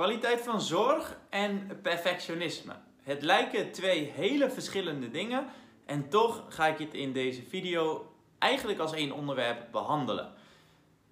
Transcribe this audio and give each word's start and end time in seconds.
Kwaliteit 0.00 0.40
van 0.40 0.60
zorg 0.60 1.16
en 1.30 1.78
perfectionisme. 1.82 2.72
Het 3.02 3.22
lijken 3.22 3.72
twee 3.72 4.12
hele 4.14 4.50
verschillende 4.50 5.10
dingen 5.10 5.46
en 5.86 6.08
toch 6.08 6.44
ga 6.48 6.66
ik 6.66 6.78
het 6.78 6.94
in 6.94 7.12
deze 7.12 7.42
video 7.42 8.12
eigenlijk 8.38 8.78
als 8.78 8.92
één 8.92 9.12
onderwerp 9.12 9.66
behandelen. 9.72 10.32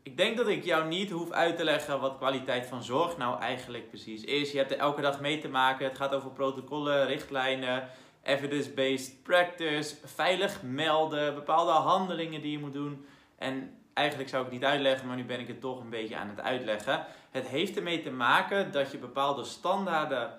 Ik 0.03 0.17
denk 0.17 0.37
dat 0.37 0.49
ik 0.49 0.65
jou 0.65 0.87
niet 0.87 1.11
hoef 1.11 1.31
uit 1.31 1.57
te 1.57 1.65
leggen 1.65 2.01
wat 2.01 2.17
kwaliteit 2.17 2.67
van 2.67 2.83
zorg 2.83 3.17
nou 3.17 3.41
eigenlijk 3.41 3.89
precies 3.89 4.25
is. 4.25 4.53
Je 4.53 4.59
hebt 4.59 4.71
er 4.71 4.79
elke 4.79 5.01
dag 5.01 5.21
mee 5.21 5.39
te 5.39 5.49
maken. 5.49 5.87
Het 5.87 5.97
gaat 5.97 6.15
over 6.15 6.31
protocollen, 6.31 7.07
richtlijnen, 7.07 7.89
evidence-based 8.23 9.23
practice, 9.23 9.97
veilig 10.05 10.63
melden, 10.63 11.35
bepaalde 11.35 11.73
handelingen 11.73 12.43
die 12.43 12.53
je 12.53 12.59
moet 12.59 12.73
doen. 12.73 13.07
En 13.39 13.78
eigenlijk 13.99 14.29
zou 14.29 14.45
ik 14.45 14.51
het 14.51 14.61
niet 14.61 14.71
uitleggen, 14.71 15.07
maar 15.07 15.17
nu 15.17 15.25
ben 15.25 15.41
ik 15.41 15.49
het 15.49 15.61
toch 15.61 15.81
een 15.81 15.91
beetje 15.91 16.17
aan 16.17 16.29
het 16.29 16.41
uitleggen. 16.41 17.07
Het 17.31 17.47
heeft 17.47 17.77
ermee 17.77 18.03
te 18.03 18.11
maken 18.11 18.73
dat 18.73 18.91
je 18.91 18.99
bepaalde 18.99 19.45
standaarden 19.45 20.39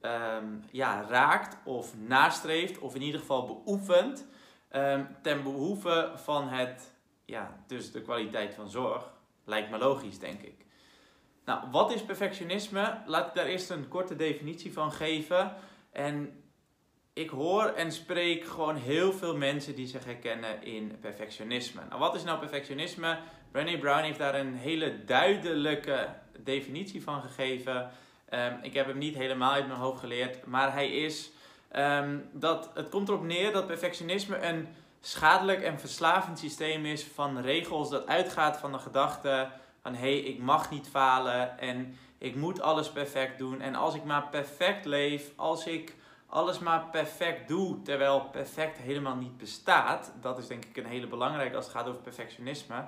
ehm, 0.00 0.44
ja, 0.70 1.06
raakt 1.08 1.56
of 1.64 1.96
nastreeft, 1.96 2.78
of 2.78 2.94
in 2.94 3.02
ieder 3.02 3.20
geval 3.20 3.46
beoefent, 3.46 4.26
um, 4.72 5.16
ten 5.22 5.42
behoeve 5.42 6.12
van 6.14 6.48
het, 6.48 6.92
ja, 7.24 7.62
dus 7.66 7.92
de 7.92 8.02
kwaliteit 8.02 8.54
van 8.54 8.70
zorg. 8.70 9.10
Lijkt 9.44 9.70
me 9.70 9.78
logisch, 9.78 10.18
denk 10.18 10.40
ik. 10.42 10.66
Nou, 11.44 11.70
wat 11.70 11.92
is 11.92 12.02
perfectionisme? 12.02 12.98
Laat 13.06 13.26
ik 13.26 13.34
daar 13.34 13.46
eerst 13.46 13.70
een 13.70 13.88
korte 13.88 14.16
definitie 14.16 14.72
van 14.72 14.92
geven. 14.92 15.54
En 15.92 16.42
ik 17.18 17.30
hoor 17.30 17.64
en 17.64 17.92
spreek 17.92 18.44
gewoon 18.44 18.76
heel 18.76 19.12
veel 19.12 19.36
mensen 19.36 19.74
die 19.74 19.86
zich 19.86 20.04
herkennen 20.04 20.62
in 20.62 20.96
perfectionisme. 21.00 21.80
Nou, 21.88 22.00
wat 22.00 22.14
is 22.14 22.24
nou 22.24 22.38
perfectionisme? 22.38 23.18
Brené 23.50 23.78
Brown 23.78 24.02
heeft 24.02 24.18
daar 24.18 24.34
een 24.34 24.54
hele 24.54 25.04
duidelijke 25.04 26.08
definitie 26.38 27.02
van 27.02 27.20
gegeven. 27.22 27.90
Um, 28.34 28.58
ik 28.62 28.74
heb 28.74 28.86
hem 28.86 28.98
niet 28.98 29.14
helemaal 29.14 29.52
uit 29.52 29.66
mijn 29.66 29.78
hoofd 29.78 30.00
geleerd, 30.00 30.46
maar 30.46 30.72
hij 30.72 30.90
is 30.90 31.30
um, 31.76 32.28
dat 32.32 32.70
het 32.74 32.88
komt 32.88 33.08
erop 33.08 33.24
neer 33.24 33.52
dat 33.52 33.66
perfectionisme 33.66 34.38
een 34.38 34.68
schadelijk 35.00 35.62
en 35.62 35.80
verslavend 35.80 36.38
systeem 36.38 36.86
is 36.86 37.04
van 37.04 37.40
regels 37.40 37.90
dat 37.90 38.06
uitgaat 38.06 38.58
van 38.58 38.72
de 38.72 38.78
gedachte 38.78 39.48
van 39.82 39.94
hé, 39.94 40.00
hey, 40.00 40.18
ik 40.18 40.38
mag 40.38 40.70
niet 40.70 40.88
falen 40.88 41.58
en 41.58 41.98
ik 42.18 42.34
moet 42.34 42.60
alles 42.60 42.90
perfect 42.90 43.38
doen 43.38 43.60
en 43.60 43.74
als 43.74 43.94
ik 43.94 44.04
maar 44.04 44.28
perfect 44.28 44.84
leef, 44.84 45.32
als 45.36 45.66
ik 45.66 45.94
alles 46.28 46.58
maar 46.58 46.84
perfect 46.90 47.48
doe, 47.48 47.82
terwijl 47.82 48.20
perfect 48.20 48.78
helemaal 48.78 49.16
niet 49.16 49.36
bestaat, 49.36 50.12
dat 50.20 50.38
is 50.38 50.46
denk 50.46 50.64
ik 50.64 50.76
een 50.76 50.86
hele 50.86 51.06
belangrijke 51.06 51.56
als 51.56 51.64
het 51.64 51.74
gaat 51.74 51.86
over 51.86 52.00
perfectionisme, 52.00 52.84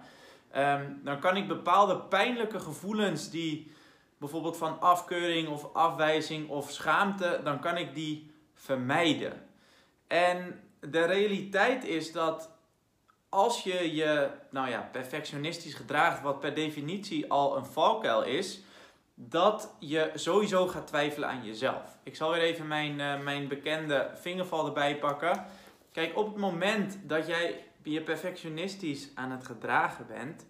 um, 0.57 1.01
dan 1.05 1.21
kan 1.21 1.37
ik 1.37 1.49
bepaalde 1.49 1.97
pijnlijke 1.97 2.61
gevoelens 2.61 3.31
die 3.31 3.73
bijvoorbeeld 4.19 4.57
van 4.57 4.81
afkeuring 4.81 5.49
of 5.49 5.75
afwijzing 5.75 6.49
of 6.49 6.71
schaamte, 6.71 7.41
dan 7.45 7.61
kan 7.61 7.77
ik 7.77 7.95
die 7.95 8.31
vermijden. 8.55 9.47
En 10.07 10.61
de 10.81 11.05
realiteit 11.05 11.85
is 11.85 12.13
dat 12.13 12.51
als 13.29 13.63
je 13.63 13.95
je 13.95 14.31
nou 14.51 14.69
ja, 14.69 14.89
perfectionistisch 14.93 15.75
gedraagt, 15.75 16.23
wat 16.23 16.41
per 16.41 16.55
definitie 16.55 17.31
al 17.31 17.57
een 17.57 17.65
valkuil 17.65 18.23
is, 18.23 18.61
dat 19.29 19.75
je 19.79 20.11
sowieso 20.15 20.67
gaat 20.67 20.87
twijfelen 20.87 21.29
aan 21.29 21.45
jezelf. 21.45 21.99
Ik 22.03 22.17
zal 22.17 22.31
weer 22.33 22.43
even 22.43 22.67
mijn, 22.67 22.99
uh, 22.99 23.21
mijn 23.21 23.49
bekende 23.49 24.11
vingerval 24.15 24.67
erbij 24.67 24.99
pakken. 24.99 25.45
Kijk, 25.93 26.17
op 26.17 26.27
het 26.27 26.37
moment 26.37 26.99
dat 27.03 27.27
jij 27.27 27.65
je 27.83 28.03
perfectionistisch 28.03 29.11
aan 29.15 29.31
het 29.31 29.45
gedragen 29.45 30.07
bent, 30.07 30.47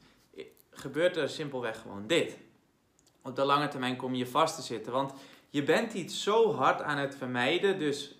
gebeurt 0.70 1.16
er 1.16 1.28
simpelweg 1.28 1.80
gewoon 1.80 2.06
dit. 2.06 2.38
Op 3.22 3.36
de 3.36 3.44
lange 3.44 3.68
termijn 3.68 3.96
kom 3.96 4.14
je 4.14 4.26
vast 4.26 4.56
te 4.56 4.62
zitten, 4.62 4.92
want 4.92 5.12
je 5.48 5.62
bent 5.62 5.92
iets 5.92 6.22
zo 6.22 6.54
hard 6.54 6.82
aan 6.82 6.98
het 6.98 7.16
vermijden, 7.16 7.78
dus 7.78 8.14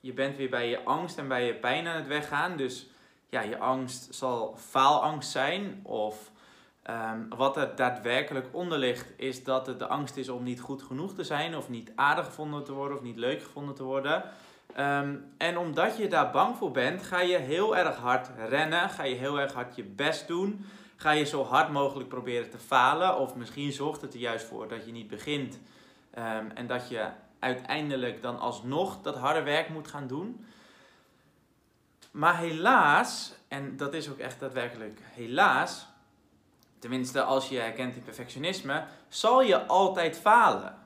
je 0.00 0.12
bent 0.12 0.36
weer 0.36 0.50
bij 0.50 0.68
je 0.68 0.84
angst 0.84 1.18
en 1.18 1.28
bij 1.28 1.46
je 1.46 1.54
pijn 1.54 1.86
aan 1.86 1.96
het 1.96 2.06
weggaan. 2.06 2.56
Dus 2.56 2.86
ja, 3.28 3.40
je 3.40 3.58
angst 3.58 4.14
zal 4.14 4.56
faalangst 4.56 5.30
zijn 5.30 5.80
of 5.82 6.30
Um, 6.90 7.28
wat 7.36 7.56
er 7.56 7.76
daadwerkelijk 7.76 8.46
onder 8.50 8.78
ligt, 8.78 9.12
is 9.16 9.44
dat 9.44 9.66
het 9.66 9.78
de 9.78 9.86
angst 9.86 10.16
is 10.16 10.28
om 10.28 10.42
niet 10.42 10.60
goed 10.60 10.82
genoeg 10.82 11.14
te 11.14 11.24
zijn, 11.24 11.56
of 11.56 11.68
niet 11.68 11.92
aardig 11.94 12.24
gevonden 12.24 12.64
te 12.64 12.72
worden, 12.72 12.96
of 12.96 13.02
niet 13.02 13.16
leuk 13.16 13.42
gevonden 13.42 13.74
te 13.74 13.82
worden. 13.82 14.22
Um, 14.78 15.32
en 15.36 15.58
omdat 15.58 15.96
je 15.96 16.08
daar 16.08 16.30
bang 16.30 16.56
voor 16.56 16.70
bent, 16.70 17.02
ga 17.02 17.20
je 17.20 17.36
heel 17.36 17.76
erg 17.76 17.96
hard 17.96 18.30
rennen, 18.48 18.90
ga 18.90 19.02
je 19.02 19.14
heel 19.14 19.40
erg 19.40 19.52
hard 19.52 19.76
je 19.76 19.84
best 19.84 20.26
doen, 20.26 20.66
ga 20.96 21.10
je 21.10 21.24
zo 21.24 21.44
hard 21.44 21.70
mogelijk 21.72 22.08
proberen 22.08 22.50
te 22.50 22.58
falen, 22.58 23.18
of 23.18 23.34
misschien 23.34 23.72
zorgt 23.72 24.00
het 24.00 24.14
er 24.14 24.20
juist 24.20 24.46
voor 24.46 24.68
dat 24.68 24.86
je 24.86 24.92
niet 24.92 25.08
begint 25.08 25.58
um, 26.18 26.50
en 26.54 26.66
dat 26.66 26.88
je 26.88 27.08
uiteindelijk 27.38 28.22
dan 28.22 28.38
alsnog 28.38 29.02
dat 29.02 29.16
harde 29.16 29.42
werk 29.42 29.68
moet 29.68 29.88
gaan 29.88 30.06
doen. 30.06 30.46
Maar 32.10 32.38
helaas, 32.38 33.34
en 33.48 33.76
dat 33.76 33.94
is 33.94 34.10
ook 34.10 34.18
echt 34.18 34.40
daadwerkelijk 34.40 35.00
helaas, 35.02 35.86
tenminste 36.78 37.22
als 37.22 37.48
je 37.48 37.58
herkent 37.58 37.96
in 37.96 38.02
perfectionisme, 38.02 38.84
zal 39.08 39.42
je 39.42 39.66
altijd 39.66 40.18
falen. 40.18 40.84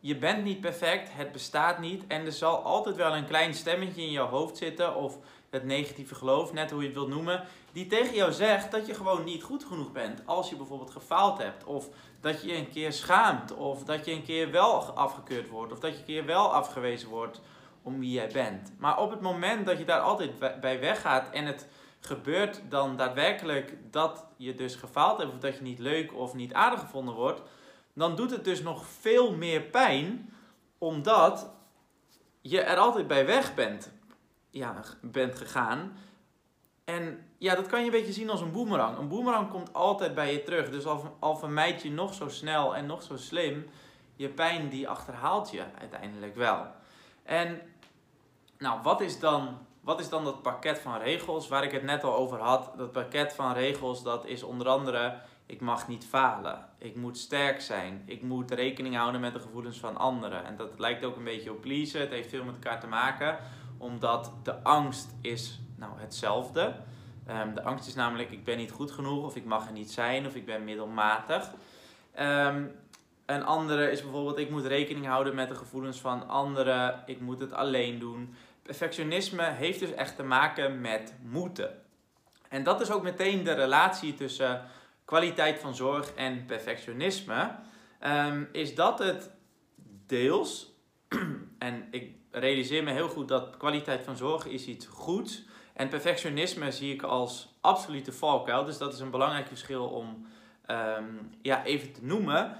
Je 0.00 0.16
bent 0.16 0.44
niet 0.44 0.60
perfect, 0.60 1.08
het 1.12 1.32
bestaat 1.32 1.78
niet 1.78 2.06
en 2.06 2.24
er 2.26 2.32
zal 2.32 2.62
altijd 2.62 2.96
wel 2.96 3.16
een 3.16 3.26
klein 3.26 3.54
stemmetje 3.54 4.02
in 4.02 4.10
je 4.10 4.18
hoofd 4.18 4.56
zitten 4.56 4.94
of 4.94 5.18
het 5.50 5.64
negatieve 5.64 6.14
geloof, 6.14 6.52
net 6.52 6.70
hoe 6.70 6.80
je 6.80 6.86
het 6.86 6.96
wilt 6.96 7.08
noemen, 7.08 7.44
die 7.72 7.86
tegen 7.86 8.14
jou 8.14 8.32
zegt 8.32 8.70
dat 8.70 8.86
je 8.86 8.94
gewoon 8.94 9.24
niet 9.24 9.42
goed 9.42 9.64
genoeg 9.64 9.92
bent 9.92 10.22
als 10.26 10.50
je 10.50 10.56
bijvoorbeeld 10.56 10.90
gefaald 10.90 11.38
hebt 11.38 11.64
of 11.64 11.88
dat 12.20 12.42
je 12.42 12.56
een 12.56 12.70
keer 12.70 12.92
schaamt 12.92 13.54
of 13.54 13.84
dat 13.84 14.04
je 14.04 14.12
een 14.12 14.24
keer 14.24 14.50
wel 14.50 14.82
afgekeurd 14.82 15.48
wordt 15.48 15.72
of 15.72 15.78
dat 15.78 15.92
je 15.92 15.98
een 15.98 16.04
keer 16.04 16.26
wel 16.26 16.54
afgewezen 16.54 17.08
wordt 17.08 17.40
om 17.82 17.98
wie 17.98 18.12
jij 18.12 18.30
bent. 18.32 18.72
Maar 18.78 18.98
op 18.98 19.10
het 19.10 19.20
moment 19.20 19.66
dat 19.66 19.78
je 19.78 19.84
daar 19.84 20.00
altijd 20.00 20.60
bij 20.60 20.80
weggaat 20.80 21.30
en 21.30 21.46
het 21.46 21.68
gebeurt 22.06 22.62
dan 22.68 22.96
daadwerkelijk 22.96 23.76
dat 23.90 24.26
je 24.36 24.54
dus 24.54 24.74
gefaald 24.74 25.18
hebt 25.18 25.32
of 25.32 25.38
dat 25.38 25.56
je 25.56 25.62
niet 25.62 25.78
leuk 25.78 26.14
of 26.14 26.34
niet 26.34 26.52
aardig 26.52 26.80
gevonden 26.80 27.14
wordt, 27.14 27.42
dan 27.92 28.16
doet 28.16 28.30
het 28.30 28.44
dus 28.44 28.62
nog 28.62 28.86
veel 28.86 29.36
meer 29.36 29.60
pijn 29.60 30.34
omdat 30.78 31.50
je 32.40 32.60
er 32.60 32.76
altijd 32.76 33.06
bij 33.06 33.26
weg 33.26 33.54
bent, 33.54 33.92
ja, 34.50 34.82
bent 35.00 35.34
gegaan. 35.34 35.96
En 36.84 37.26
ja, 37.38 37.54
dat 37.54 37.66
kan 37.66 37.78
je 37.80 37.84
een 37.84 37.92
beetje 37.92 38.12
zien 38.12 38.30
als 38.30 38.40
een 38.40 38.52
boemerang. 38.52 38.98
Een 38.98 39.08
boemerang 39.08 39.50
komt 39.50 39.72
altijd 39.72 40.14
bij 40.14 40.32
je 40.32 40.42
terug. 40.42 40.70
Dus 40.70 40.86
al, 40.86 41.16
al 41.18 41.36
vermijd 41.36 41.82
je 41.82 41.90
nog 41.90 42.14
zo 42.14 42.28
snel 42.28 42.76
en 42.76 42.86
nog 42.86 43.02
zo 43.02 43.16
slim, 43.16 43.66
je 44.16 44.28
pijn 44.28 44.68
die 44.68 44.88
achterhaalt 44.88 45.50
je 45.50 45.64
uiteindelijk 45.78 46.34
wel. 46.34 46.66
En 47.22 47.60
nou, 48.58 48.82
wat 48.82 49.00
is 49.00 49.18
dan 49.18 49.58
wat 49.82 50.00
is 50.00 50.08
dan 50.08 50.24
dat 50.24 50.42
pakket 50.42 50.78
van 50.78 50.98
regels 50.98 51.48
waar 51.48 51.64
ik 51.64 51.72
het 51.72 51.82
net 51.82 52.04
al 52.04 52.14
over 52.14 52.38
had? 52.38 52.72
Dat 52.76 52.92
pakket 52.92 53.32
van 53.32 53.52
regels 53.52 54.02
dat 54.02 54.26
is 54.26 54.42
onder 54.42 54.68
andere 54.68 55.20
ik 55.52 55.60
mag 55.60 55.88
niet 55.88 56.04
falen. 56.04 56.66
Ik 56.78 56.96
moet 56.96 57.18
sterk 57.18 57.60
zijn. 57.60 58.02
Ik 58.06 58.22
moet 58.22 58.50
rekening 58.50 58.96
houden 58.96 59.20
met 59.20 59.32
de 59.32 59.40
gevoelens 59.40 59.78
van 59.78 59.96
anderen. 59.96 60.44
En 60.44 60.56
dat 60.56 60.78
lijkt 60.78 61.04
ook 61.04 61.16
een 61.16 61.24
beetje 61.24 61.50
op 61.50 61.60
pleasen. 61.60 62.00
Het 62.00 62.10
heeft 62.10 62.28
veel 62.28 62.44
met 62.44 62.54
elkaar 62.54 62.80
te 62.80 62.86
maken. 62.86 63.38
Omdat 63.78 64.32
de 64.42 64.62
angst 64.62 65.14
is 65.20 65.60
nou 65.76 65.92
hetzelfde. 65.96 66.74
Um, 67.28 67.54
de 67.54 67.62
angst 67.62 67.86
is 67.86 67.94
namelijk 67.94 68.30
ik 68.30 68.44
ben 68.44 68.56
niet 68.56 68.70
goed 68.70 68.90
genoeg. 68.90 69.24
Of 69.24 69.36
ik 69.36 69.44
mag 69.44 69.66
er 69.66 69.72
niet 69.72 69.90
zijn. 69.90 70.26
Of 70.26 70.34
ik 70.34 70.46
ben 70.46 70.64
middelmatig. 70.64 71.50
Um, 72.20 72.72
een 73.26 73.44
andere 73.44 73.90
is 73.90 74.02
bijvoorbeeld 74.02 74.38
ik 74.38 74.50
moet 74.50 74.66
rekening 74.66 75.06
houden 75.06 75.34
met 75.34 75.48
de 75.48 75.54
gevoelens 75.54 76.00
van 76.00 76.28
anderen. 76.28 77.02
Ik 77.06 77.20
moet 77.20 77.40
het 77.40 77.52
alleen 77.52 77.98
doen 77.98 78.34
perfectionisme 78.62 79.42
heeft 79.42 79.80
dus 79.80 79.92
echt 79.94 80.16
te 80.16 80.22
maken 80.22 80.80
met 80.80 81.14
moeten. 81.22 81.82
En 82.48 82.62
dat 82.62 82.80
is 82.80 82.90
ook 82.90 83.02
meteen 83.02 83.44
de 83.44 83.52
relatie 83.52 84.14
tussen 84.14 84.64
kwaliteit 85.04 85.58
van 85.58 85.74
zorg 85.74 86.14
en 86.14 86.44
perfectionisme. 86.44 87.54
Um, 88.06 88.48
is 88.52 88.74
dat 88.74 88.98
het 88.98 89.30
deels, 90.06 90.72
en 91.58 91.88
ik 91.90 92.14
realiseer 92.30 92.84
me 92.84 92.90
heel 92.90 93.08
goed 93.08 93.28
dat 93.28 93.56
kwaliteit 93.56 94.02
van 94.02 94.16
zorg 94.16 94.46
is 94.46 94.66
iets 94.66 94.86
goeds. 94.86 95.44
En 95.72 95.88
perfectionisme 95.88 96.72
zie 96.72 96.92
ik 96.92 97.02
als 97.02 97.54
absolute 97.60 98.12
valkuil. 98.12 98.64
Dus 98.64 98.78
dat 98.78 98.92
is 98.92 99.00
een 99.00 99.10
belangrijk 99.10 99.46
verschil 99.46 99.84
om 99.84 100.26
um, 100.66 101.30
ja, 101.42 101.64
even 101.64 101.92
te 101.92 102.04
noemen. 102.04 102.56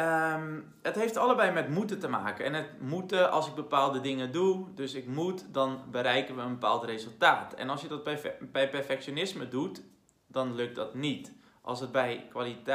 Um, 0.00 0.74
het 0.82 0.94
heeft 0.94 1.16
allebei 1.16 1.52
met 1.52 1.68
moeten 1.68 1.98
te 1.98 2.08
maken. 2.08 2.44
En 2.44 2.54
het 2.54 2.80
moeten, 2.80 3.30
als 3.30 3.46
ik 3.46 3.54
bepaalde 3.54 4.00
dingen 4.00 4.32
doe, 4.32 4.66
dus 4.74 4.94
ik 4.94 5.06
moet, 5.06 5.44
dan 5.52 5.82
bereiken 5.90 6.36
we 6.36 6.42
een 6.42 6.58
bepaald 6.58 6.84
resultaat. 6.84 7.54
En 7.54 7.70
als 7.70 7.80
je 7.80 7.88
dat 7.88 8.04
bij, 8.04 8.36
bij 8.40 8.70
perfectionisme 8.70 9.48
doet, 9.48 9.82
dan 10.26 10.54
lukt 10.54 10.76
dat 10.76 10.94
niet. 10.94 11.32
Als, 11.62 11.80
het 11.80 11.92
bij 11.92 12.30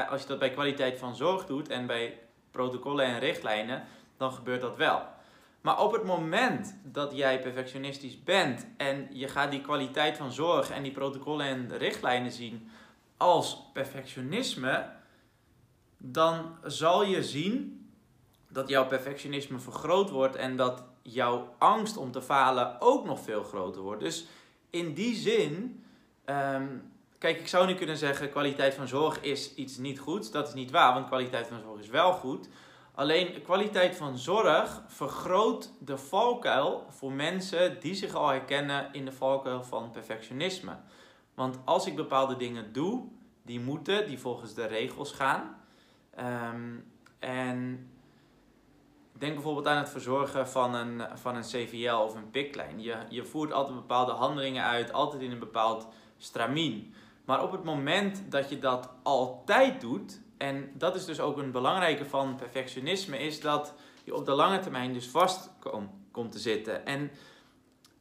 als 0.10 0.22
je 0.22 0.28
dat 0.28 0.40
bij 0.40 0.52
kwaliteit 0.52 1.00
van 1.00 1.16
zorg 1.16 1.46
doet 1.46 1.70
en 1.70 1.86
bij 1.86 2.20
protocollen 2.52 3.06
en 3.06 3.20
richtlijnen, 3.20 3.84
dan 4.18 4.32
gebeurt 4.32 4.62
dat 4.62 4.76
wel. 4.76 5.02
Maar 5.62 5.80
op 5.80 5.92
het 5.92 6.04
moment 6.04 6.80
dat 6.84 7.16
jij 7.16 7.42
perfectionistisch 7.42 8.24
bent 8.24 8.68
en 8.78 9.08
je 9.12 9.28
gaat 9.28 9.52
die 9.52 9.62
kwaliteit 9.62 10.18
van 10.18 10.32
zorg 10.32 10.70
en 10.70 10.84
die 10.84 10.92
protocollen 10.92 11.46
en 11.46 11.78
richtlijnen 11.78 12.32
zien 12.32 12.70
als 13.18 13.70
perfectionisme, 13.74 14.86
dan 16.06 16.58
zal 16.64 17.04
je 17.04 17.24
zien 17.24 17.88
dat 18.50 18.70
jouw 18.70 18.88
perfectionisme 18.88 19.60
vergroot 19.60 20.10
wordt 20.10 20.36
en 20.36 20.56
dat 20.56 20.84
jouw 21.02 21.56
angst 21.58 21.98
om 21.98 22.12
te 22.12 22.22
falen 22.22 22.82
ook 22.82 23.06
nog 23.06 23.20
veel 23.20 23.44
groter 23.44 23.82
wordt. 23.82 24.02
Dus 24.02 24.26
in 24.70 24.94
die 24.94 25.16
zin, 25.16 25.84
ehm, 26.26 26.68
kijk, 27.18 27.40
ik 27.40 27.48
zou 27.48 27.66
nu 27.66 27.74
kunnen 27.74 27.98
zeggen: 27.98 28.30
kwaliteit 28.30 28.74
van 28.74 28.88
zorg 28.88 29.22
is 29.22 29.56
iets 29.56 29.78
niet 29.78 30.00
goeds. 30.00 30.32
Dat 30.32 30.48
is 30.48 30.54
niet 30.54 30.72
waar, 30.72 30.94
want 30.94 31.08
kwaliteit 31.08 31.48
van 31.48 31.62
zorg 31.62 31.80
is 31.80 31.90
wel 31.90 32.14
goed. 32.14 32.50
Alleen 32.96 33.42
kwaliteit 33.44 33.96
van 33.96 34.18
zorg 34.18 34.82
vergroot 34.88 35.72
de 35.80 35.98
valkuil 35.98 36.86
voor 36.90 37.12
mensen 37.12 37.80
die 37.80 37.94
zich 37.94 38.14
al 38.14 38.28
herkennen 38.28 38.90
in 38.94 39.06
de 39.06 39.12
valkuil 39.12 39.64
van 39.64 39.92
perfectionisme. 39.92 40.78
Want 41.34 41.58
als 41.66 41.88
ik 41.88 41.96
bepaalde 41.96 42.36
dingen 42.36 42.74
doe, 42.74 43.08
die 43.42 43.60
moeten, 43.60 44.08
die 44.08 44.20
volgens 44.20 44.54
de 44.54 44.66
regels 44.66 45.12
gaan. 45.12 45.63
Ehm, 46.16 46.76
en 47.20 47.90
denk 49.18 49.34
bijvoorbeeld 49.34 49.68
aan 49.68 49.78
het 49.78 49.90
verzorgen 49.90 50.48
van 50.48 50.76
een, 50.76 51.02
van 51.14 51.36
een 51.36 51.42
CVL 51.42 51.96
of 51.96 52.16
een 52.16 52.30
piklijn. 52.30 52.82
Je, 52.82 52.96
je 53.10 53.26
voert 53.26 53.52
altijd 53.52 53.76
bepaalde 53.76 54.12
handelingen 54.12 54.64
uit, 54.64 54.94
altijd 54.94 55.22
in 55.22 55.32
een 55.32 55.40
bepaald 55.40 55.88
stramien. 56.18 56.94
Maar 57.26 57.44
op 57.44 57.52
het 57.52 57.64
moment 57.64 58.32
dat 58.32 58.50
je 58.50 58.60
dat 58.60 58.90
altijd 59.04 59.82
doet, 59.82 60.22
en 60.38 60.72
dat 60.74 60.96
is 60.96 61.06
dus 61.06 61.20
ook 61.20 61.38
een 61.38 61.52
belangrijke 61.52 62.06
van 62.06 62.36
perfectionisme, 62.36 63.18
is 63.18 63.42
dat 63.42 63.74
je 64.04 64.16
op 64.16 64.26
de 64.26 64.32
lange 64.32 64.60
termijn 64.60 64.94
dus 64.94 65.08
vast 65.08 65.50
komt 66.12 66.32
te 66.32 66.40
zitten. 66.40 66.86
En 66.86 67.12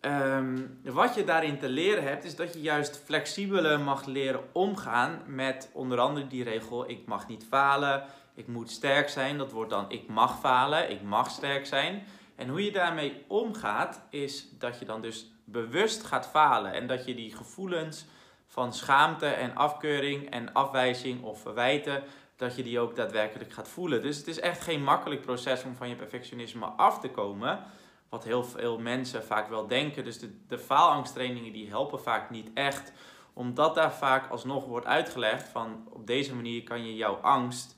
ehm, 0.02 0.58
wat 0.82 1.14
je 1.14 1.24
daarin 1.24 1.58
te 1.58 1.68
leren 1.68 2.04
hebt, 2.04 2.24
is 2.24 2.36
dat 2.36 2.52
je 2.52 2.60
juist 2.60 3.02
flexibeler 3.04 3.80
mag 3.80 4.06
leren 4.06 4.40
omgaan 4.52 5.22
met 5.26 5.70
onder 5.72 5.98
andere 5.98 6.26
die 6.26 6.44
regel: 6.44 6.90
ik 6.90 7.06
mag 7.06 7.28
niet 7.28 7.46
falen, 7.48 8.04
ik 8.34 8.46
moet 8.46 8.70
sterk 8.70 9.08
zijn. 9.08 9.38
Dat 9.38 9.52
wordt 9.52 9.70
dan 9.70 9.90
ik 9.90 10.08
mag 10.08 10.40
falen, 10.40 10.90
ik 10.90 11.02
mag 11.02 11.30
sterk 11.30 11.66
zijn. 11.66 12.02
En 12.36 12.48
hoe 12.48 12.64
je 12.64 12.72
daarmee 12.72 13.24
omgaat, 13.28 14.02
is 14.10 14.48
dat 14.58 14.78
je 14.78 14.84
dan 14.84 15.00
dus 15.00 15.32
bewust 15.44 16.04
gaat 16.04 16.28
falen 16.28 16.72
en 16.72 16.86
dat 16.86 17.04
je 17.04 17.14
die 17.14 17.36
gevoelens 17.36 18.06
van 18.46 18.72
schaamte 18.74 19.26
en 19.26 19.54
afkeuring 19.54 20.30
en 20.30 20.52
afwijzing 20.52 21.22
of 21.22 21.40
verwijten, 21.40 22.02
dat 22.36 22.56
je 22.56 22.62
die 22.62 22.80
ook 22.80 22.96
daadwerkelijk 22.96 23.52
gaat 23.52 23.68
voelen. 23.68 24.02
Dus 24.02 24.16
het 24.16 24.26
is 24.26 24.40
echt 24.40 24.62
geen 24.62 24.82
makkelijk 24.82 25.20
proces 25.20 25.64
om 25.64 25.74
van 25.74 25.88
je 25.88 25.94
perfectionisme 25.94 26.66
af 26.66 27.00
te 27.00 27.10
komen. 27.10 27.64
Wat 28.12 28.24
heel 28.24 28.44
veel 28.44 28.78
mensen 28.78 29.24
vaak 29.24 29.48
wel 29.48 29.66
denken. 29.66 30.04
Dus 30.04 30.18
de, 30.18 30.38
de 30.48 30.58
faalangsttrainingen 30.58 31.52
die 31.52 31.68
helpen 31.68 32.00
vaak 32.00 32.30
niet 32.30 32.50
echt. 32.54 32.92
Omdat 33.32 33.74
daar 33.74 33.92
vaak 33.92 34.30
alsnog 34.30 34.64
wordt 34.64 34.86
uitgelegd 34.86 35.48
van 35.48 35.86
op 35.90 36.06
deze 36.06 36.34
manier 36.34 36.62
kan 36.62 36.86
je 36.86 36.96
jouw 36.96 37.14
angst 37.14 37.76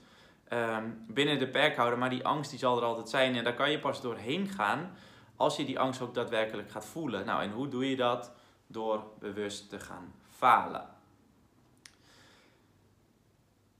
um, 0.53 1.05
binnen 1.09 1.39
de 1.39 1.49
perk 1.49 1.77
houden. 1.77 1.99
Maar 1.99 2.11
die 2.11 2.27
angst 2.27 2.51
die 2.51 2.59
zal 2.59 2.77
er 2.77 2.85
altijd 2.85 3.09
zijn. 3.09 3.37
En 3.37 3.45
daar 3.45 3.55
kan 3.55 3.71
je 3.71 3.79
pas 3.79 4.01
doorheen 4.01 4.49
gaan 4.49 4.97
als 5.37 5.57
je 5.57 5.65
die 5.65 5.79
angst 5.79 6.01
ook 6.01 6.15
daadwerkelijk 6.15 6.71
gaat 6.71 6.87
voelen. 6.87 7.27
Nou, 7.27 7.43
en 7.43 7.51
hoe 7.51 7.69
doe 7.69 7.91
je 7.91 7.97
dat? 7.97 8.33
Door 8.67 9.05
bewust 9.19 9.69
te 9.71 9.81
gaan 9.81 10.15
falen. 10.31 10.89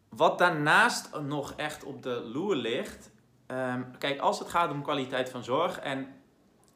Wat 0.09 0.39
daarnaast 0.39 1.21
nog 1.21 1.53
echt 1.57 1.85
op 1.85 2.03
de 2.03 2.31
loer 2.33 2.57
ligt. 2.57 3.11
Um, 3.47 3.99
kijk, 3.99 4.21
als 4.21 4.39
het 4.39 4.49
gaat 4.49 4.71
om 4.71 4.83
kwaliteit 4.83 5.31
van 5.31 5.45
zorg. 5.45 5.79
En 5.79 6.14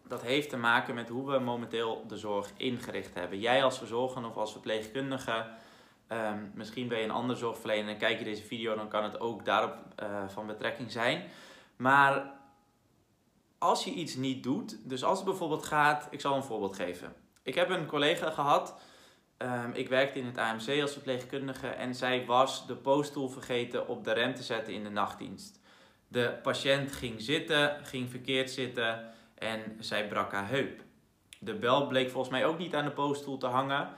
dat 0.08 0.22
heeft 0.22 0.50
te 0.50 0.56
maken 0.56 0.94
met 0.94 1.08
hoe 1.08 1.30
we 1.30 1.38
momenteel 1.38 2.04
de 2.06 2.16
zorg 2.16 2.50
ingericht 2.56 3.14
hebben. 3.14 3.40
Jij 3.40 3.64
als 3.64 3.78
verzorger 3.78 4.26
of 4.26 4.36
als 4.36 4.52
verpleegkundige 4.52 5.46
Ehm, 6.08 6.38
misschien 6.54 6.88
ben 6.88 6.98
je 6.98 7.04
een 7.04 7.10
ander 7.10 7.36
zorgverlener 7.36 7.88
en 7.88 7.98
kijk 7.98 8.18
je 8.18 8.24
deze 8.24 8.42
video, 8.42 8.74
dan 8.74 8.88
kan 8.88 9.04
het 9.04 9.20
ook 9.20 9.44
daarop 9.44 9.74
uh, 10.02 10.28
van 10.28 10.46
betrekking 10.46 10.92
zijn. 10.92 11.24
Maar 11.76 12.32
als 13.58 13.84
je 13.84 13.90
iets 13.90 14.14
niet 14.14 14.42
doet, 14.42 14.88
dus 14.88 15.04
als 15.04 15.18
het 15.18 15.26
bijvoorbeeld 15.26 15.64
gaat, 15.64 16.08
ik 16.10 16.20
zal 16.20 16.36
een 16.36 16.42
voorbeeld 16.42 16.76
geven. 16.76 17.14
Ik 17.42 17.54
heb 17.54 17.70
een 17.70 17.86
collega 17.86 18.30
gehad, 18.30 18.80
um, 19.38 19.72
ik 19.72 19.88
werkte 19.88 20.18
in 20.18 20.26
het 20.26 20.38
AMC 20.38 20.80
als 20.80 20.92
verpleegkundige 20.92 21.66
en 21.66 21.94
zij 21.94 22.26
was 22.26 22.66
de 22.66 22.76
poststoel 22.76 23.28
vergeten 23.28 23.88
op 23.88 24.04
de 24.04 24.12
rem 24.12 24.34
te 24.34 24.42
zetten 24.42 24.74
in 24.74 24.84
de 24.84 24.90
nachtdienst. 24.90 25.60
De 26.08 26.38
patiënt 26.42 26.92
ging 26.92 27.20
zitten, 27.20 27.84
ging 27.84 28.10
verkeerd 28.10 28.50
zitten 28.50 29.12
en 29.38 29.76
zij 29.80 30.08
brak 30.08 30.32
haar 30.32 30.48
heup. 30.48 30.82
De 31.38 31.54
bel 31.54 31.86
bleek 31.86 32.10
volgens 32.10 32.32
mij 32.32 32.46
ook 32.46 32.58
niet 32.58 32.74
aan 32.74 32.84
de 32.84 32.90
poststoel 32.90 33.38
te 33.38 33.46
hangen. 33.46 33.88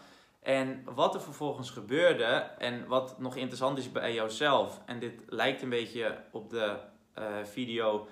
En 0.42 0.82
wat 0.84 1.14
er 1.14 1.20
vervolgens 1.20 1.70
gebeurde 1.70 2.25
en 2.58 2.87
wat 2.87 3.19
nog 3.19 3.37
interessant 3.37 3.78
is 3.78 3.92
bij 3.92 4.14
jouzelf, 4.14 4.81
en 4.87 4.98
dit 4.98 5.14
lijkt 5.26 5.62
een 5.62 5.69
beetje 5.69 6.16
op 6.31 6.50
de 6.50 6.76
uh, 7.19 7.25
video, 7.44 8.08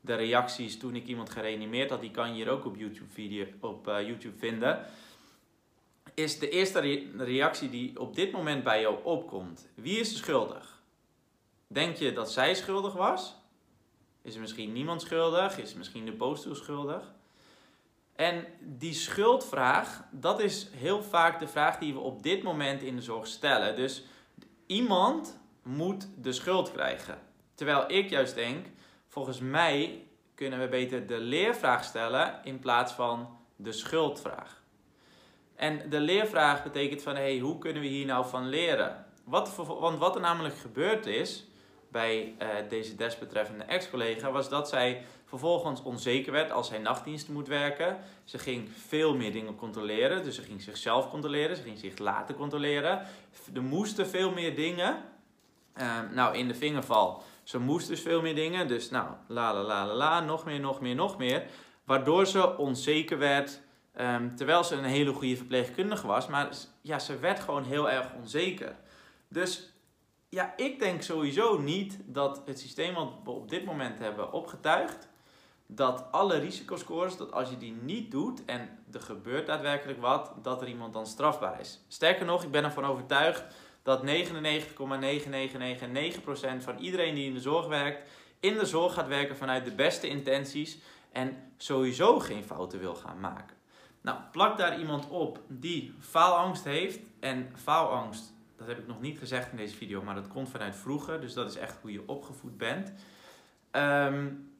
de 0.00 0.14
reacties 0.14 0.78
toen 0.78 0.96
ik 0.96 1.06
iemand 1.06 1.30
gereanimeerd 1.30 1.90
had, 1.90 2.00
die 2.00 2.10
kan 2.10 2.28
je 2.28 2.34
hier 2.34 2.50
ook 2.50 2.64
op 2.64 2.76
YouTube, 2.76 3.10
video, 3.10 3.46
op, 3.60 3.88
uh, 3.88 4.06
YouTube 4.06 4.38
vinden, 4.38 4.86
is 6.14 6.38
de 6.38 6.48
eerste 6.48 6.80
re 6.80 7.10
reactie 7.16 7.70
die 7.70 8.00
op 8.00 8.14
dit 8.14 8.32
moment 8.32 8.64
bij 8.64 8.80
jou 8.80 9.04
opkomt. 9.04 9.68
Wie 9.74 9.98
is 9.98 10.16
schuldig? 10.16 10.82
Denk 11.66 11.96
je 11.96 12.12
dat 12.12 12.32
zij 12.32 12.54
schuldig 12.54 12.92
was? 12.92 13.34
Is 14.26 14.36
misschien 14.36 14.72
niemand 14.72 15.02
schuldig? 15.02 15.58
Is 15.58 15.74
misschien 15.74 16.04
de 16.04 16.12
poststoel 16.12 16.54
schuldig? 16.54 17.12
En 18.16 18.46
die 18.60 18.94
schuldvraag, 18.94 20.04
dat 20.10 20.40
is 20.40 20.68
heel 20.72 21.02
vaak 21.02 21.40
de 21.40 21.48
vraag 21.48 21.78
die 21.78 21.92
we 21.92 21.98
op 21.98 22.22
dit 22.22 22.42
moment 22.42 22.82
in 22.82 22.96
de 22.96 23.02
zorg 23.02 23.26
stellen. 23.26 23.76
Dus 23.76 24.04
iemand 24.66 25.38
moet 25.62 26.08
de 26.18 26.32
schuld 26.32 26.72
krijgen. 26.72 27.18
Terwijl 27.54 27.84
ik 27.90 28.10
juist 28.10 28.34
denk, 28.34 28.66
volgens 29.06 29.40
mij 29.40 30.06
kunnen 30.34 30.60
we 30.60 30.68
beter 30.68 31.06
de 31.06 31.18
leervraag 31.18 31.84
stellen 31.84 32.40
in 32.44 32.58
plaats 32.58 32.92
van 32.92 33.38
de 33.56 33.72
schuldvraag. 33.72 34.62
En 35.54 35.90
de 35.90 36.00
leervraag 36.00 36.62
betekent 36.62 37.02
van, 37.02 37.14
hey, 37.14 37.38
hoe 37.38 37.58
kunnen 37.58 37.82
we 37.82 37.88
hier 37.88 38.06
nou 38.06 38.26
van 38.26 38.48
leren? 38.48 39.06
Wat, 39.24 39.54
want 39.66 39.98
wat 39.98 40.14
er 40.14 40.20
namelijk 40.20 40.58
gebeurd 40.58 41.06
is 41.06 41.46
bij 41.90 42.34
uh, 42.42 42.48
deze 42.68 42.94
desbetreffende 42.94 43.64
ex-collega, 43.64 44.30
was 44.30 44.48
dat 44.48 44.68
zij 44.68 45.04
vervolgens 45.24 45.82
onzeker 45.82 46.32
werd 46.32 46.50
als 46.50 46.70
hij 46.70 46.78
nachtdiensten 46.78 47.32
moet 47.32 47.48
werken. 47.48 47.98
Ze 48.24 48.38
ging 48.38 48.68
veel 48.86 49.16
meer 49.16 49.32
dingen 49.32 49.56
controleren. 49.56 50.24
Dus 50.24 50.34
ze 50.34 50.42
ging 50.42 50.62
zichzelf 50.62 51.10
controleren. 51.10 51.56
Ze 51.56 51.62
ging 51.62 51.78
zich 51.78 51.98
laten 51.98 52.34
controleren. 52.34 53.02
Er 53.54 53.62
moesten 53.62 54.06
veel 54.06 54.30
meer 54.30 54.54
dingen. 54.54 54.96
Uh, 55.76 56.00
nou, 56.12 56.36
in 56.36 56.48
de 56.48 56.54
vingerval. 56.54 57.22
Ze 57.42 57.58
moest 57.58 57.88
dus 57.88 58.00
veel 58.00 58.22
meer 58.22 58.34
dingen. 58.34 58.68
Dus 58.68 58.90
nou, 58.90 59.08
la 59.28 59.54
la 59.54 59.62
la 59.62 59.86
la 59.86 59.94
la. 59.94 60.20
Nog 60.20 60.44
meer, 60.44 60.60
nog 60.60 60.80
meer, 60.80 60.94
nog 60.94 61.18
meer. 61.18 61.46
Waardoor 61.84 62.26
ze 62.26 62.56
onzeker 62.56 63.18
werd. 63.18 63.60
Um, 64.00 64.36
terwijl 64.36 64.64
ze 64.64 64.74
een 64.74 64.84
hele 64.84 65.12
goede 65.12 65.36
verpleegkundige 65.36 66.06
was. 66.06 66.26
Maar 66.26 66.48
ja, 66.80 66.98
ze 66.98 67.18
werd 67.18 67.40
gewoon 67.40 67.64
heel 67.64 67.90
erg 67.90 68.06
onzeker. 68.20 68.76
Dus 69.28 69.72
ja, 70.36 70.52
ik 70.56 70.78
denk 70.78 71.02
sowieso 71.02 71.58
niet 71.58 71.98
dat 72.04 72.42
het 72.46 72.58
systeem 72.58 72.94
wat 72.94 73.12
we 73.24 73.30
op 73.30 73.48
dit 73.48 73.64
moment 73.64 73.98
hebben 73.98 74.32
opgetuigd, 74.32 75.08
dat 75.66 76.04
alle 76.10 76.38
risicoscores, 76.38 77.16
dat 77.16 77.32
als 77.32 77.50
je 77.50 77.58
die 77.58 77.72
niet 77.72 78.10
doet 78.10 78.44
en 78.44 78.78
er 78.92 79.00
gebeurt 79.00 79.46
daadwerkelijk 79.46 80.00
wat, 80.00 80.32
dat 80.42 80.62
er 80.62 80.68
iemand 80.68 80.92
dan 80.92 81.06
strafbaar 81.06 81.60
is. 81.60 81.80
Sterker 81.88 82.26
nog, 82.26 82.42
ik 82.42 82.50
ben 82.50 82.64
ervan 82.64 82.84
overtuigd 82.84 83.44
dat 83.82 84.06
99,9999% 84.06 84.06
van 86.58 86.78
iedereen 86.78 87.14
die 87.14 87.26
in 87.26 87.34
de 87.34 87.40
zorg 87.40 87.66
werkt, 87.66 88.10
in 88.40 88.54
de 88.54 88.66
zorg 88.66 88.94
gaat 88.94 89.08
werken 89.08 89.36
vanuit 89.36 89.64
de 89.64 89.74
beste 89.74 90.08
intenties 90.08 90.78
en 91.12 91.52
sowieso 91.56 92.18
geen 92.18 92.44
fouten 92.44 92.78
wil 92.78 92.94
gaan 92.94 93.20
maken. 93.20 93.56
Nou, 94.00 94.18
plak 94.32 94.58
daar 94.58 94.78
iemand 94.78 95.08
op 95.08 95.40
die 95.48 95.94
faalangst 96.00 96.64
heeft 96.64 97.00
en 97.20 97.52
faalangst, 97.54 98.34
dat 98.56 98.66
heb 98.66 98.78
ik 98.78 98.86
nog 98.86 99.00
niet 99.00 99.18
gezegd 99.18 99.50
in 99.50 99.56
deze 99.56 99.76
video, 99.76 100.02
maar 100.02 100.14
dat 100.14 100.28
komt 100.28 100.48
vanuit 100.48 100.76
vroeger, 100.76 101.20
dus 101.20 101.34
dat 101.34 101.50
is 101.50 101.56
echt 101.56 101.78
hoe 101.80 101.92
je 101.92 102.08
opgevoed 102.08 102.58
bent. 102.58 102.92
Um, 103.72 104.50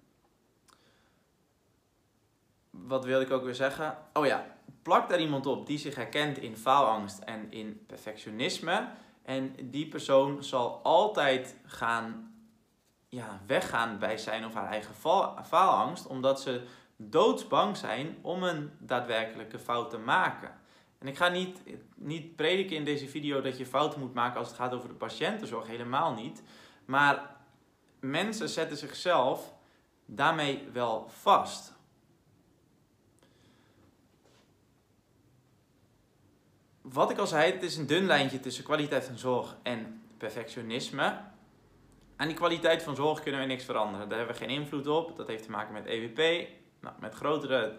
wat 2.71 3.05
wil 3.05 3.21
ik 3.21 3.31
ook 3.31 3.45
weer 3.45 3.55
zeggen? 3.55 3.99
Oh 4.12 4.26
ja, 4.26 4.47
plak 4.83 5.09
daar 5.09 5.21
iemand 5.21 5.47
op 5.47 5.67
die 5.67 5.79
zich 5.79 5.95
herkent 5.95 6.38
in 6.38 6.57
faalangst 6.57 7.19
en 7.19 7.53
in 7.53 7.85
perfectionisme. 7.87 8.88
En 9.23 9.55
die 9.62 9.88
persoon 9.88 10.45
zal 10.45 10.81
altijd 10.83 11.57
gaan 11.67 12.35
ja, 13.09 13.41
weggaan 13.47 13.99
bij 13.99 14.19
zijn 14.19 14.45
of 14.45 14.55
haar 14.55 14.71
eigen 14.71 14.95
faalangst, 15.45 16.07
omdat 16.07 16.41
ze 16.41 16.67
doodsbang 16.97 17.76
zijn 17.76 18.17
om 18.23 18.43
een 18.43 18.71
daadwerkelijke 18.79 19.59
fout 19.59 19.91
te 19.91 19.99
maken. 19.99 20.50
En 21.06 21.12
ik 21.12 21.18
ga 21.18 21.28
niet, 21.28 21.60
niet 21.94 22.36
prediken 22.36 22.76
in 22.76 22.84
deze 22.84 23.08
video 23.08 23.40
dat 23.40 23.58
je 23.58 23.66
fouten 23.66 24.00
moet 24.00 24.14
maken 24.14 24.38
als 24.38 24.48
het 24.48 24.56
gaat 24.56 24.72
over 24.72 24.88
de 24.88 24.94
patiëntenzorg, 24.94 25.66
helemaal 25.66 26.12
niet. 26.14 26.42
Maar 26.84 27.36
mensen 28.00 28.48
zetten 28.48 28.76
zichzelf 28.76 29.54
daarmee 30.06 30.68
wel 30.72 31.08
vast. 31.08 31.75
wat 36.82 37.10
ik 37.10 37.18
al 37.18 37.26
zei, 37.26 37.52
het 37.52 37.62
is 37.62 37.76
een 37.76 37.86
dun 37.86 38.06
lijntje 38.06 38.40
tussen 38.40 38.64
kwaliteit 38.64 39.04
van 39.04 39.18
zorg 39.18 39.56
en 39.62 40.02
perfectionisme. 40.16 41.20
aan 42.16 42.26
die 42.26 42.36
kwaliteit 42.36 42.82
van 42.82 42.96
zorg 42.96 43.20
kunnen 43.20 43.40
we 43.40 43.46
niks 43.46 43.64
veranderen. 43.64 44.08
Daar 44.08 44.18
hebben 44.18 44.36
we 44.36 44.42
geen 44.42 44.54
invloed 44.54 44.86
op. 44.86 45.16
Dat 45.16 45.26
heeft 45.26 45.42
te 45.42 45.50
maken 45.50 45.72
met 45.72 45.86
EWP, 45.86 46.48
nou, 46.80 46.94
met 47.00 47.14
grotere 47.14 47.76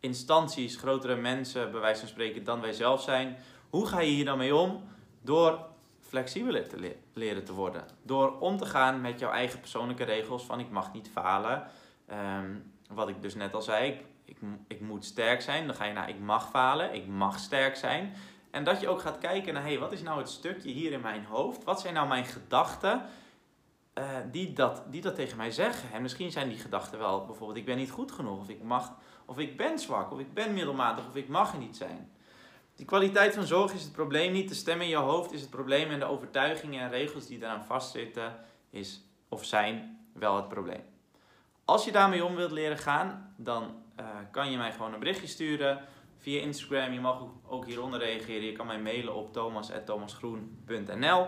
instanties, 0.00 0.76
grotere 0.76 1.16
mensen, 1.16 1.70
bij 1.70 1.80
wijze 1.80 2.00
van 2.00 2.08
spreken, 2.08 2.44
dan 2.44 2.60
wij 2.60 2.72
zelf 2.72 3.02
zijn. 3.02 3.36
Hoe 3.70 3.86
ga 3.86 4.00
je 4.00 4.10
hier 4.10 4.24
dan 4.24 4.38
mee 4.38 4.54
om? 4.54 4.82
Door 5.22 5.58
flexibeler 6.00 6.68
te 6.68 6.96
leren 7.12 7.44
te 7.44 7.52
worden. 7.52 7.84
Door 8.02 8.38
om 8.38 8.56
te 8.56 8.66
gaan 8.66 9.00
met 9.00 9.18
jouw 9.18 9.30
eigen 9.30 9.60
persoonlijke 9.60 10.04
regels 10.04 10.44
van 10.44 10.60
ik 10.60 10.70
mag 10.70 10.92
niet 10.92 11.10
falen. 11.12 11.66
Ehm, 12.06 12.54
wat 12.90 13.08
ik 13.08 13.22
dus 13.22 13.34
net 13.34 13.54
al 13.54 13.62
zei, 13.62 13.90
ik, 13.90 14.04
ik, 14.24 14.36
ik, 14.66 14.80
moet 14.80 15.04
sterk 15.04 15.40
zijn. 15.40 15.66
Dan 15.66 15.76
ga 15.76 15.84
je 15.84 15.92
naar 15.92 16.08
ik 16.08 16.20
mag 16.20 16.50
falen, 16.50 16.94
ik 16.94 17.06
mag 17.06 17.38
sterk 17.38 17.76
zijn. 17.76 18.14
En 18.50 18.64
dat 18.64 18.80
je 18.80 18.88
ook 18.88 19.00
gaat 19.00 19.18
kijken 19.18 19.54
naar, 19.54 19.62
hey, 19.62 19.78
wat 19.78 19.92
is 19.92 20.02
nou 20.02 20.18
het 20.18 20.28
stukje 20.28 20.70
hier 20.70 20.92
in 20.92 21.00
mijn 21.00 21.24
hoofd? 21.24 21.64
Wat 21.64 21.80
zijn 21.80 21.94
nou 21.94 22.08
mijn 22.08 22.24
gedachten 22.24 23.02
uh, 23.98 24.04
die, 24.30 24.52
dat, 24.52 24.82
die 24.90 25.00
dat 25.00 25.14
tegen 25.14 25.36
mij 25.36 25.50
zeggen? 25.50 25.92
En 25.92 26.02
misschien 26.02 26.30
zijn 26.30 26.48
die 26.48 26.58
gedachten 26.58 26.98
wel 26.98 27.24
bijvoorbeeld, 27.24 27.58
ik 27.58 27.64
ben 27.64 27.76
niet 27.76 27.90
goed 27.90 28.12
genoeg, 28.12 28.38
of 28.38 28.48
ik 28.48 28.62
mag, 28.62 28.92
of 29.24 29.38
ik 29.38 29.56
ben 29.56 29.78
zwak, 29.78 30.12
of 30.12 30.18
ik 30.18 30.34
ben 30.34 30.54
middelmatig, 30.54 31.08
of 31.08 31.16
ik 31.16 31.28
mag 31.28 31.52
er 31.52 31.58
niet 31.58 31.76
zijn. 31.76 32.10
Die 32.76 32.86
kwaliteit 32.86 33.34
van 33.34 33.46
zorg 33.46 33.72
is 33.72 33.82
het 33.82 33.92
probleem 33.92 34.32
niet. 34.32 34.48
De 34.48 34.54
stem 34.54 34.80
in 34.80 34.88
je 34.88 34.96
hoofd 34.96 35.32
is 35.32 35.40
het 35.40 35.50
probleem. 35.50 35.90
En 35.90 35.98
de 35.98 36.04
overtuigingen 36.04 36.80
en 36.80 36.90
regels 36.90 37.26
die 37.26 37.38
daaraan 37.38 37.64
vastzitten, 37.64 38.36
is 38.70 39.04
of 39.28 39.44
zijn 39.44 39.98
wel 40.12 40.36
het 40.36 40.48
probleem. 40.48 40.82
Als 41.64 41.84
je 41.84 41.92
daarmee 41.92 42.24
om 42.24 42.34
wilt 42.34 42.50
leren 42.50 42.78
gaan, 42.78 43.34
dan 43.36 43.82
uh, 44.00 44.06
kan 44.30 44.50
je 44.50 44.56
mij 44.56 44.72
gewoon 44.72 44.92
een 44.92 44.98
berichtje 44.98 45.26
sturen 45.26 45.80
via 46.18 46.40
Instagram. 46.40 46.92
Je 46.92 47.00
mag 47.00 47.22
ook 47.46 47.66
hieronder 47.66 48.00
reageren. 48.00 48.44
Je 48.44 48.52
kan 48.52 48.66
mij 48.66 48.80
mailen 48.80 49.14
op 49.14 49.32
thomas.thomasgroen.nl. 49.32 51.26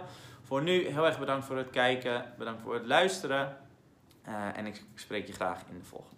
Voor 0.49 0.63
nu 0.63 0.87
heel 0.87 1.07
erg 1.07 1.19
bedankt 1.19 1.47
voor 1.47 1.57
het 1.57 1.71
kijken. 1.71 2.25
Bedankt 2.39 2.63
voor 2.63 2.75
het 2.75 2.87
luisteren. 2.87 3.57
Uh, 4.29 4.59
en 4.59 4.67
ik 4.67 4.83
spreek 4.95 5.27
je 5.27 5.33
graag 5.33 5.61
in 5.71 5.79
de 5.79 5.85
volgende. 5.85 6.18